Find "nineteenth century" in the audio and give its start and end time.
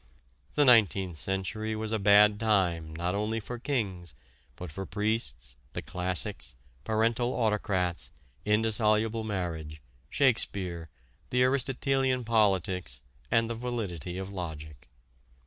0.65-1.75